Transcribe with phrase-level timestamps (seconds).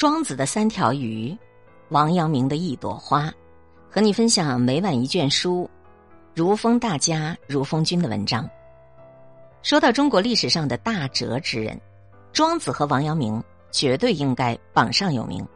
[0.00, 1.36] 庄子的三条鱼，
[1.90, 3.30] 王阳明的一朵花，
[3.90, 5.68] 和你分享每晚一卷书，
[6.34, 8.48] 如风大家如风君的文章。
[9.62, 11.78] 说到中国历史上的大哲之人，
[12.32, 15.46] 庄子和王阳明绝对应该榜上有名。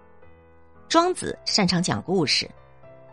[0.91, 2.47] 庄子擅长讲故事，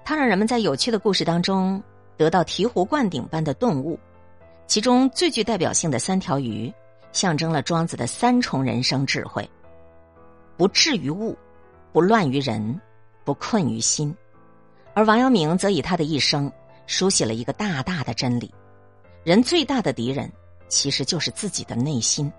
[0.03, 1.81] 他让人们在有趣的故事当中
[2.17, 3.97] 得到醍醐灌顶般的顿悟。
[4.67, 6.69] 其中最具代表性的三条鱼，
[7.13, 9.49] 象征了庄子的三重人生智慧。
[10.57, 11.37] 不至于物，
[11.91, 12.79] 不乱于人，
[13.23, 14.15] 不困于心，
[14.93, 16.51] 而王阳明则以他的一生
[16.85, 18.53] 书写了一个大大的真理：
[19.23, 20.31] 人最大的敌人
[20.67, 22.31] 其实就是自己的内心。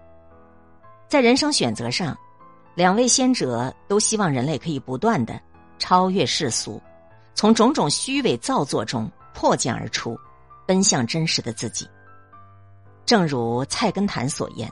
[1.08, 2.16] 在人生选择上，
[2.74, 5.40] 两位先哲都希望人类可以不断的
[5.78, 6.80] 超越世俗，
[7.34, 10.16] 从种种虚伪造作中破茧而出，
[10.66, 11.88] 奔向真实的自己。
[13.04, 14.70] 正如菜根谭所言：“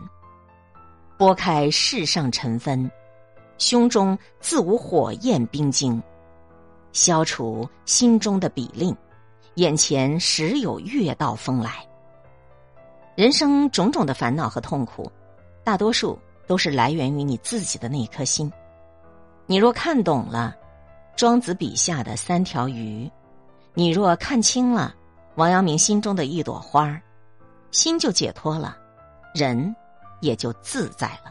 [1.19, 2.91] 拨开世上尘纷。”
[3.61, 6.03] 胸中自无火焰冰晶，
[6.93, 8.97] 消除心中的比令，
[9.57, 11.87] 眼前时有月道风来。
[13.15, 15.13] 人生种种的烦恼和痛苦，
[15.63, 18.51] 大多数都是来源于你自己的那颗心。
[19.45, 20.57] 你若看懂了
[21.15, 23.11] 庄子笔下的三条鱼，
[23.75, 24.95] 你若看清了
[25.35, 26.99] 王阳明心中的一朵花儿
[27.71, 28.79] 心就解脱了，
[29.35, 29.77] 人
[30.23, 31.31] 也就自在了。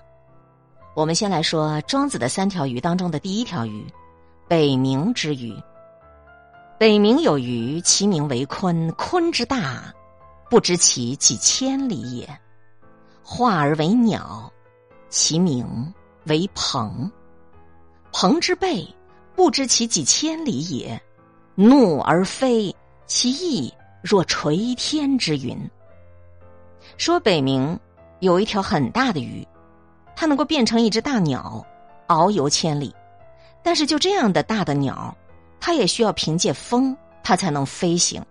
[1.00, 3.88] 我们先来说庄子的三条鱼当中的第一条鱼，
[4.50, 5.56] 北冥之鱼。
[6.78, 8.92] 北冥有鱼，其名为鲲。
[8.96, 9.96] 鲲之大，
[10.50, 12.28] 不知其几千里也；
[13.24, 14.52] 化而为鸟，
[15.08, 15.66] 其名
[16.26, 17.10] 为鹏。
[18.12, 18.86] 鹏之背，
[19.38, 21.00] 不知其几千里也；
[21.56, 25.58] 怒而飞，其翼若垂天之云。
[26.98, 27.80] 说北冥
[28.20, 29.48] 有一条很大的鱼。
[30.20, 31.66] 它能够变成一只大鸟，
[32.10, 32.94] 遨游千里，
[33.64, 35.16] 但是就这样的大的鸟，
[35.62, 38.22] 它也需要凭借风，它才能飞行。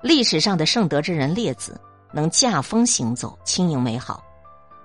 [0.00, 1.78] 历史上的圣德之人列子
[2.10, 4.24] 能驾风行走，轻盈美好。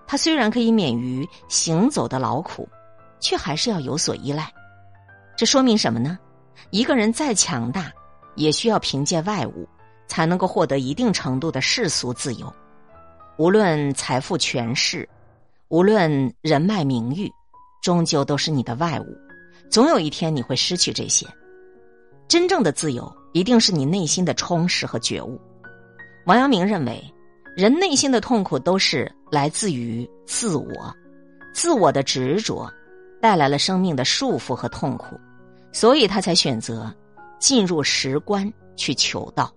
[0.06, 2.68] 他虽然可以免于行走的劳苦，
[3.22, 4.52] 却还是要有所依赖。
[5.38, 6.20] 这说明什么呢？
[6.70, 7.90] 一个人再强大，
[8.36, 9.66] 也需要凭借外物，
[10.06, 12.54] 才能够获得一定程度的世俗自由。
[13.38, 15.08] 无论财富、权势。
[15.70, 17.30] 无论人脉名誉，
[17.84, 19.06] 终究都是你的外物，
[19.70, 21.28] 总有一天你会失去这些。
[22.26, 25.40] 真正的自由，一定是你内心的充实和觉悟。
[26.26, 27.04] 王阳明认为，
[27.54, 30.96] 人内心的痛苦都是来自于自我，
[31.54, 32.72] 自我的执着
[33.22, 35.20] 带来了生命的束缚和痛苦，
[35.74, 36.94] 所以他才选择
[37.40, 39.54] 进入石棺去求道。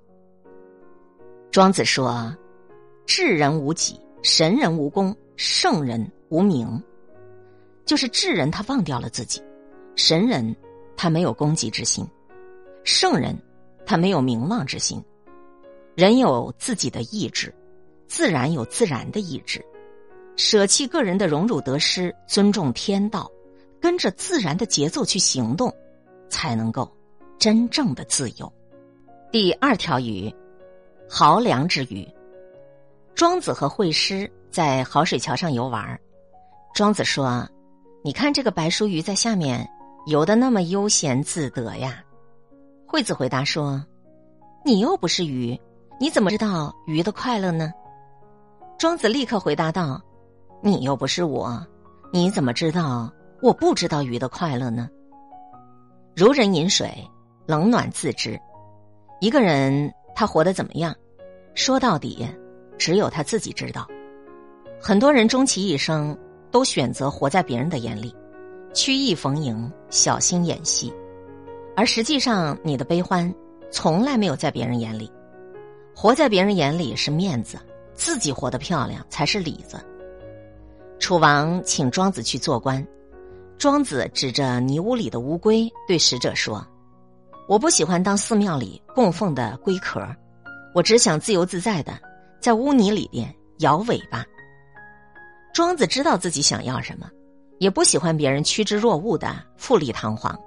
[1.53, 2.37] 庄子说
[3.07, 6.69] ：“智人无己，神人无功。”圣人无名，
[7.87, 9.41] 就是智人他忘掉了自己；
[9.97, 10.55] 神人
[10.99, 12.05] 他没有攻击之心；
[12.85, 13.35] 圣人
[13.87, 15.03] 他没有名望之心。
[15.95, 17.55] 人有自己的意志，
[18.07, 19.65] 自然有自然的意志。
[20.37, 23.27] 舍弃个人的荣辱得失，尊重天道，
[23.81, 25.75] 跟着自然的节奏去行动，
[26.29, 26.87] 才能够
[27.39, 28.53] 真正的自由。
[29.33, 30.31] 第二条鱼，
[31.09, 32.07] 濠梁之鱼。
[33.21, 34.33] 庄子和惠施。
[34.51, 36.01] 在好水桥上游玩，
[36.73, 37.47] 庄子说
[38.03, 39.69] ：“你看这个白书鱼在下面
[40.07, 42.03] 游的那么悠闲自得呀。”
[42.89, 43.85] 惠子回答说
[44.65, 45.55] ：“你又不是鱼，
[46.01, 47.71] 你怎么知道鱼的快乐呢？”
[48.79, 50.01] 庄子立刻回答道
[50.65, 51.63] ：“你又不是我，
[52.11, 54.89] 你怎么知道我不知道鱼的快乐呢？”
[56.17, 56.91] 如人饮水，
[57.45, 58.41] 冷暖自知。
[59.21, 60.97] 一个人他活得怎么样，
[61.55, 62.27] 说到底，
[62.81, 63.87] 只有他自己知道。
[64.81, 66.17] 很多人终其一生
[66.51, 68.17] 都选择活在别人的眼里，
[68.73, 70.91] 曲意逢迎，小心演戏，
[71.77, 73.33] 而实际上你的悲欢
[73.71, 75.13] 从来没有在别人眼里。
[75.95, 77.59] 活在别人眼里是面子，
[77.95, 79.79] 自己活得漂亮才是里子。
[80.99, 82.87] 楚王请庄子去做官，
[83.59, 86.67] 庄子指着泥屋里的乌龟对使者说
[87.47, 90.01] ：“我不喜欢当寺庙里供奉的龟壳，
[90.75, 91.93] 我只想自由自在的
[92.41, 94.25] 在污泥里边摇尾巴。”
[95.53, 97.11] 庄子知道自己想要什么，
[97.59, 100.39] 也不喜欢别人趋之若鹜的富丽堂皇。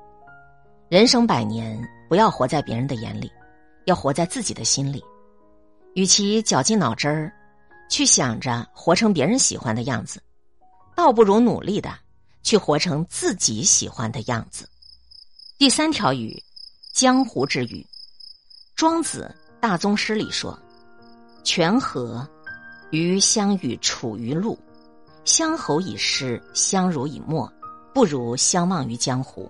[0.89, 3.31] 人生百年，不要活在别人的眼里，
[3.85, 5.03] 要活在自己的心里。
[5.95, 7.31] 与其绞尽脑汁儿
[7.89, 10.21] 去想着活成别人喜欢的样子，
[10.95, 11.93] 倒不如努力的
[12.41, 14.67] 去活成自己喜欢的样子。
[15.57, 16.41] 第三条语，
[16.93, 17.85] 江湖之语。
[18.75, 20.57] 庄子大宗师里说
[21.43, 22.27] ：“泉河，
[22.91, 24.57] 鱼相与处于陆。”
[25.25, 27.49] 相侯以诗，相濡以沫，
[27.93, 29.49] 不如相忘于江湖。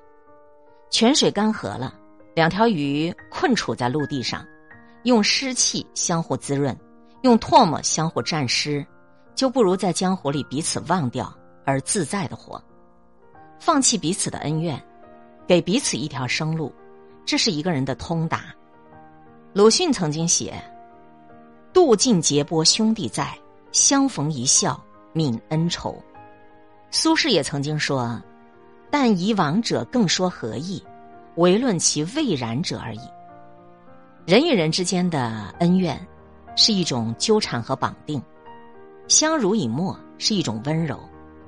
[0.91, 1.95] 泉水干涸了，
[2.35, 4.45] 两条鱼困处在陆地上，
[5.03, 6.77] 用湿气相互滋润，
[7.23, 8.85] 用唾沫相互沾湿，
[9.33, 11.35] 就不如在江湖里彼此忘掉
[11.65, 12.63] 而自在的活。
[13.59, 14.79] 放弃彼此的恩怨，
[15.47, 16.71] 给彼此一条生路，
[17.25, 18.53] 这是一个人的通达。
[19.53, 20.53] 鲁迅曾经写
[21.73, 23.35] ：“渡尽劫波兄弟在，
[23.71, 24.79] 相逢一笑
[25.13, 25.95] 泯恩仇。”
[26.91, 28.21] 苏轼也曾经说
[28.91, 30.81] ：“但以往者更说何意？
[31.37, 33.01] 唯论其未然者而已。”
[34.25, 35.99] 人与人之间的恩怨，
[36.55, 38.21] 是一种纠缠和绑定；
[39.07, 40.99] 相濡以沫是一种温柔，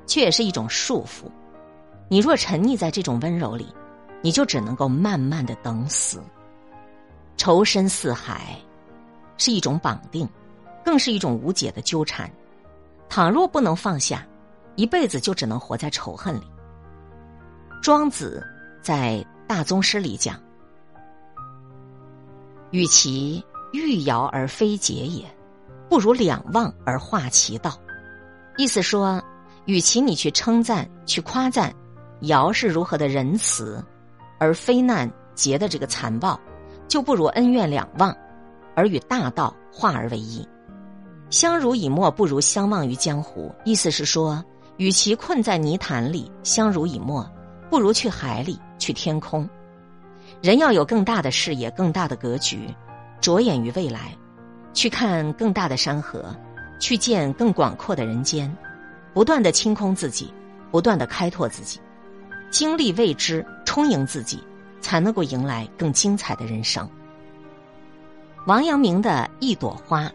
[0.07, 1.29] 却也是一种束缚。
[2.09, 3.67] 你若沉溺在这种温柔里，
[4.21, 6.21] 你就只能够慢慢的等死。
[7.37, 8.57] 仇深似海，
[9.37, 10.27] 是一种绑定，
[10.83, 12.31] 更是一种无解的纠缠。
[13.09, 14.25] 倘若不能放下，
[14.75, 16.51] 一辈子就只能活在仇恨里。
[17.81, 18.45] 庄子
[18.81, 19.13] 在
[19.47, 20.39] 《大宗师》里讲
[22.71, 23.43] ：“与其
[23.73, 25.25] 欲摇而非桀也，
[25.89, 27.77] 不如两忘而化其道。”
[28.57, 29.21] 意思说，
[29.65, 31.73] 与其你去称赞、去夸赞。
[32.21, 33.83] 尧是如何的仁慈，
[34.39, 36.39] 而非难劫的这个残暴，
[36.87, 38.15] 就不如恩怨两忘，
[38.75, 40.47] 而与大道化而为一。
[41.29, 43.53] 相濡以沫不如相忘于江湖。
[43.63, 44.43] 意思是说，
[44.77, 47.27] 与其困在泥潭里相濡以沫，
[47.69, 49.47] 不如去海里去天空。
[50.41, 52.69] 人要有更大的视野、更大的格局，
[53.19, 54.15] 着眼于未来，
[54.73, 56.35] 去看更大的山河，
[56.79, 58.55] 去见更广阔的人间，
[59.13, 60.31] 不断的清空自己，
[60.71, 61.79] 不断的开拓自己。
[62.51, 64.43] 经历未知，充盈自己，
[64.79, 66.87] 才能够迎来更精彩的人生。
[68.45, 70.07] 王阳明的一朵花，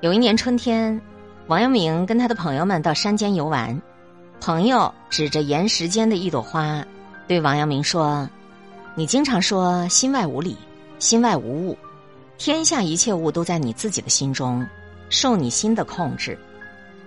[0.00, 1.00] 有一年春天，
[1.46, 3.80] 王阳明跟他的朋友们到山间游玩，
[4.40, 6.84] 朋友指着岩石间的一朵花，
[7.28, 8.28] 对王阳明说
[8.96, 10.56] ：“你经常说心外无理，
[10.98, 11.78] 心外无物，
[12.36, 14.66] 天下一切物都在你自己的心中，
[15.08, 16.36] 受你心的控制。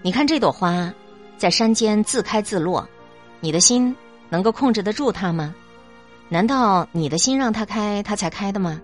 [0.02, 0.90] 你看这朵花，
[1.38, 2.88] 在山间自开自落，
[3.42, 3.96] 你的心。”
[4.28, 5.54] 能够控制得住它吗？
[6.30, 8.82] 难道你的心让它开，它才开的吗？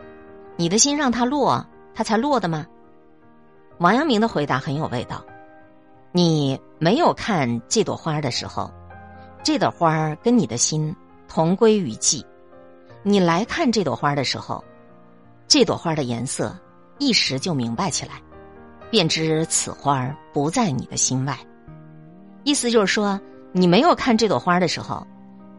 [0.58, 2.66] 你的心让它落，它才落的吗？
[3.80, 5.26] 王阳明的回答很有味道。
[6.12, 8.72] 你没有看这朵花的时候，
[9.44, 10.96] 这朵花跟你的心
[11.28, 12.22] 同归于尽；
[13.02, 14.64] 你来看这朵花的时候，
[15.48, 16.56] 这朵花的颜色
[17.00, 18.22] 一时就明白起来，
[18.90, 21.38] 便知此花不在你的心外。
[22.44, 23.20] 意思就是说，
[23.52, 25.06] 你没有看这朵花的时候。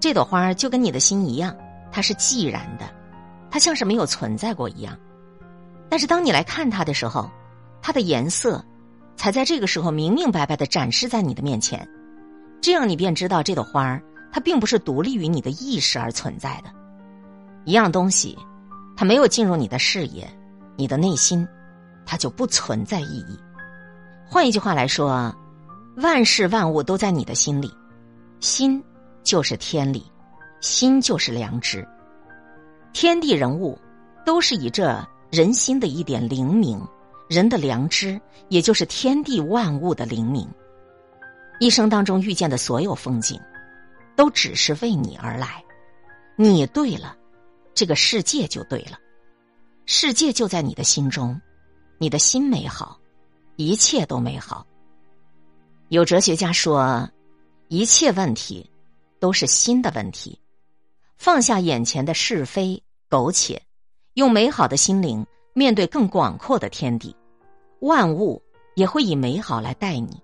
[0.01, 1.57] 这朵花就跟你的心一样，
[1.93, 2.85] 它是寂然的，
[3.53, 4.99] 它像是没有存在过一样。
[5.89, 7.31] 但是当你来看它的时候，
[7.83, 8.65] 它的颜色
[9.15, 11.87] 才在这个时候明明白白的展示在你的面前，
[12.63, 14.03] 这样你便知道这朵花儿
[14.33, 16.71] 它并不是独立于你的意识而存在的。
[17.67, 18.37] 一样东西，
[18.97, 20.27] 它没有进入你的视野，
[20.77, 21.47] 你的内心，
[22.07, 23.39] 它就不存在意义。
[24.27, 25.33] 换一句话来说，
[25.99, 27.71] 万事万物都在你的心里，
[28.41, 28.83] 心。
[29.25, 30.05] 就是天理，
[30.61, 31.87] 心就是良知。
[32.93, 33.79] 天地人物，
[34.25, 36.81] 都是以这人心的一点灵明，
[37.29, 40.49] 人的良知，也就是天地万物的灵明。
[41.59, 43.41] 一生当中遇见的所有风景，
[44.15, 45.65] 都只是为你而来。
[46.37, 47.17] 你对了，
[47.75, 48.99] 这个世界就对了，
[49.87, 51.41] 世界就在你的心中，
[51.99, 52.99] 你的心美好，
[53.57, 54.67] 一切都美好。
[55.89, 57.09] 有哲学家说，
[57.69, 58.69] 一切问题。
[59.23, 60.37] 都是心的问题，
[61.23, 63.63] 放下眼前的是非苟且，
[64.15, 65.25] 用美好的心灵
[65.55, 67.15] 面对更广阔的天地，
[67.79, 68.43] 万物
[68.75, 70.21] 也会以美好来待你。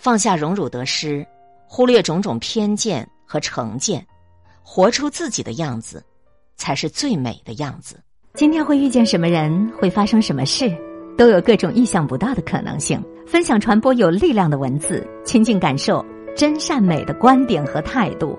[0.00, 1.24] 放下荣辱得失，
[1.68, 4.04] 忽略种种偏见和成见，
[4.60, 6.04] 活出自己的样子，
[6.56, 8.02] 才是最美的样子。
[8.34, 10.76] 今天会遇见什么人，会发生什么事，
[11.16, 13.00] 都有各种意想不到的可能性。
[13.24, 16.04] 分享传播有力量的文字，亲近感受。
[16.36, 18.38] 真善美的观点和态度，